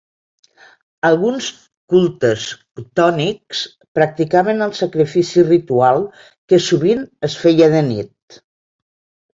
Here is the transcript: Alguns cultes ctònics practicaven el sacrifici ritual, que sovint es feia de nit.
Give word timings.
Alguns 1.09 1.49
cultes 1.93 2.47
ctònics 2.81 3.61
practicaven 4.01 4.67
el 4.69 4.75
sacrifici 4.81 5.45
ritual, 5.53 6.03
que 6.49 6.65
sovint 6.71 7.09
es 7.31 7.41
feia 7.45 7.75
de 7.77 7.89
nit. 7.95 8.41